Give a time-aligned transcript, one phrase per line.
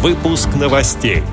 [0.00, 1.24] Выпуск новостей.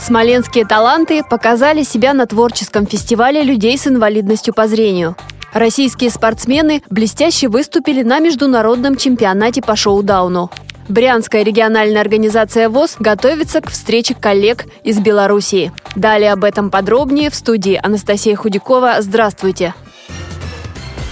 [0.00, 5.16] Смоленские таланты показали себя на творческом фестивале людей с инвалидностью по зрению.
[5.52, 10.50] Российские спортсмены блестяще выступили на международном чемпионате по шоу-дауну.
[10.88, 15.72] Брянская региональная организация ВОЗ готовится к встрече коллег из Белоруссии.
[15.94, 18.96] Далее об этом подробнее в студии Анастасия Худякова.
[19.00, 19.74] Здравствуйте!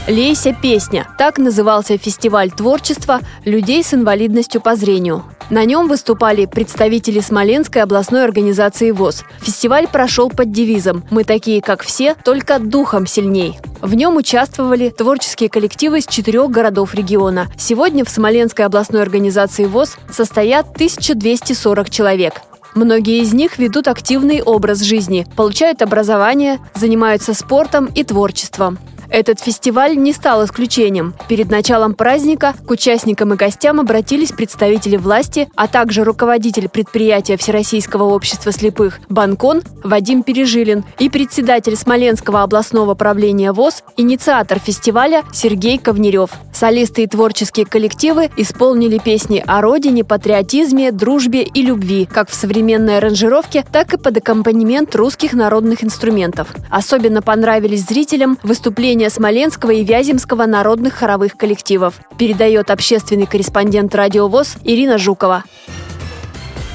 [0.09, 5.23] «Лейся песня»– так назывался фестиваль творчества людей с инвалидностью по зрению.
[5.50, 9.24] На нем выступали представители Смоленской областной организации ВОЗ.
[9.42, 13.59] Фестиваль прошел под девизом «Мы такие, как все, только духом сильней».
[13.82, 17.48] В нем участвовали творческие коллективы из четырех городов региона.
[17.59, 22.40] Сегодня в Смоленской областной организации ВОЗ состоят 1240 человек.
[22.74, 28.79] Многие из них ведут активный образ жизни, получают образование, занимаются спортом и творчеством.
[29.10, 31.14] Этот фестиваль не стал исключением.
[31.28, 38.04] Перед началом праздника к участникам и гостям обратились представители власти, а также руководитель предприятия Всероссийского
[38.04, 46.30] общества слепых «Банкон» Вадим Пережилин и председатель Смоленского областного правления ВОЗ, инициатор фестиваля Сергей Ковнерев.
[46.52, 52.98] Солисты и творческие коллективы исполнили песни о родине, патриотизме, дружбе и любви, как в современной
[52.98, 56.48] аранжировке, так и под аккомпанемент русских народных инструментов.
[56.68, 64.27] Особенно понравились зрителям выступления выступления Смоленского и Вяземского народных хоровых коллективов, передает общественный корреспондент «Радио
[64.27, 65.44] ВОЗ» Ирина Жукова.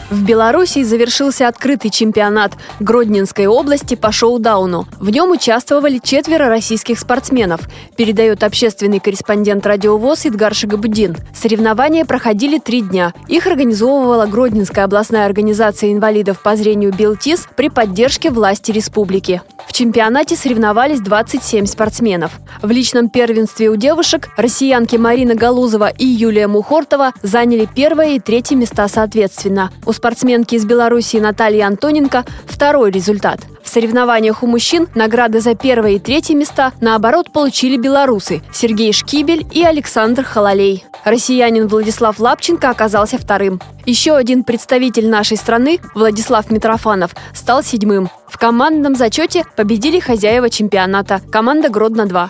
[0.09, 4.85] В Беларуси завершился открытый чемпионат Гродненской области по шоу-дауну.
[4.99, 7.61] В нем участвовали четверо российских спортсменов,
[7.97, 11.17] передает общественный корреспондент радиовоз Идгар Шагабудин.
[11.33, 13.13] Соревнования проходили три дня.
[13.27, 19.41] Их организовывала Гродненская областная организация инвалидов по зрению «Белтис» при поддержке власти республики.
[19.73, 22.33] В чемпионате соревновались 27 спортсменов.
[22.61, 28.55] В личном первенстве у девушек россиянки Марина Галузова и Юлия Мухортова заняли первое и третье
[28.55, 29.71] места соответственно.
[29.83, 33.39] У спортсменки из Беларуси Натальи Антоненко второй результат.
[33.73, 39.63] Соревнованиях у мужчин награды за первое и третье места, наоборот, получили белорусы Сергей Шкибель и
[39.63, 40.85] Александр Хололей.
[41.03, 43.59] Россиянин Владислав Лапченко оказался вторым.
[43.87, 48.09] Еще один представитель нашей страны, Владислав Митрофанов, стал седьмым.
[48.27, 52.29] В командном зачете победили хозяева чемпионата– команда «Гродно-2».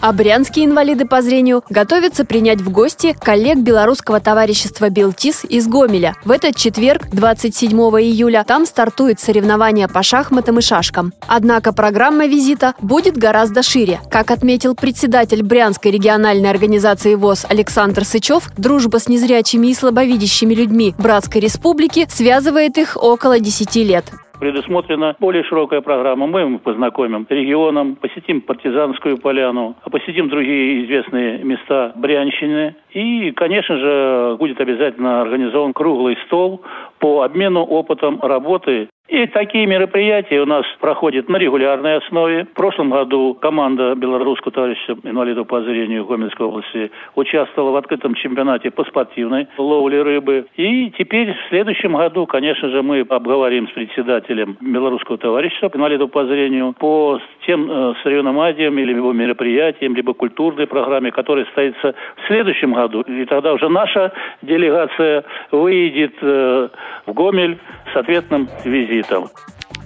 [0.00, 6.16] А брянские инвалиды по зрению готовятся принять в гости коллег белорусского товарищества «Белтис» из Гомеля.
[6.24, 11.12] В этот четверг, 27 июля, там стартует соревнование по шахматам и шашкам.
[11.28, 14.00] Однако программа визита будет гораздо шире.
[14.10, 20.94] Как отметил председатель Брянской региональной организации ВОЗ Александр Сычев, дружба с незрячими и слабовидящими людьми
[20.96, 24.06] Братской Республики связывает их около 10 лет
[24.40, 26.26] предусмотрена более широкая программа.
[26.26, 32.74] Мы им познакомим регионом, посетим партизанскую поляну, посетим другие известные места Брянщины.
[32.92, 36.62] И, конечно же, будет обязательно организован круглый стол
[36.98, 42.44] по обмену опытом работы и такие мероприятия у нас проходят на регулярной основе.
[42.44, 48.70] В прошлом году команда Белорусского товарищества инвалидов по зрению Гомельской области участвовала в открытом чемпионате
[48.70, 50.46] по спортивной ловле рыбы.
[50.54, 56.24] И теперь в следующем году, конечно же, мы обговорим с председателем Белорусского товарищества инвалидов по
[56.26, 62.79] зрению по тем э, соревнованиям или мероприятиям, либо культурной программе, которая состоится в следующем году.
[62.86, 66.68] И тогда уже наша делегация выйдет э,
[67.06, 67.58] в Гомель
[67.92, 69.28] с ответным визитом.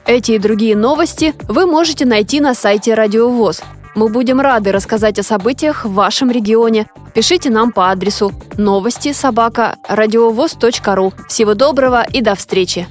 [0.07, 3.63] Эти и другие новости вы можете найти на сайте Радио ВОЗ.
[3.95, 6.87] Мы будем рады рассказать о событиях в вашем регионе.
[7.15, 11.13] Пишите нам по адресу новости собака ру.
[11.29, 12.87] Всего доброго и до встречи!